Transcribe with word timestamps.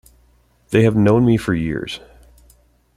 They 0.71 0.81
have 0.81 0.95
known 0.95 1.25
me 1.27 1.37
for 1.37 1.53
years. 1.53 1.99